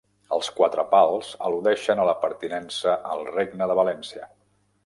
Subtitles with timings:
[0.35, 4.31] Els quatre pals al·ludeixen a la pertinença al Regne de València.